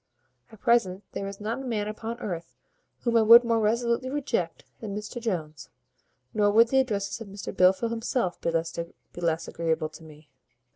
At 0.51 0.61
present 0.61 1.03
there 1.11 1.27
is 1.27 1.39
not 1.39 1.59
a 1.61 1.63
man 1.63 1.87
upon 1.87 2.19
earth 2.21 2.55
whom 3.01 3.15
I 3.17 3.21
would 3.21 3.43
more 3.43 3.59
resolutely 3.59 4.09
reject 4.09 4.65
than 4.79 4.95
Mr 4.95 5.21
Jones; 5.21 5.69
nor 6.33 6.49
would 6.49 6.69
the 6.69 6.79
addresses 6.79 7.21
of 7.21 7.27
Mr 7.27 7.55
Blifil 7.55 7.91
himself 7.91 8.39
be 8.41 9.21
less 9.21 9.47
agreeable 9.47 9.89
to 9.89 10.03
me." 10.03 10.31